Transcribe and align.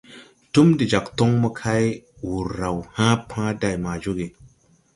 Túm 0.53 0.67
de 0.77 0.85
jag 0.93 1.05
toŋ 1.17 1.31
mo 1.41 1.49
kay, 1.59 1.85
wur 2.25 2.45
raw 2.59 2.77
hãã 2.95 3.11
pãã 3.29 3.45
day 3.61 3.75
ma 3.83 3.91
jooge. 4.03 4.27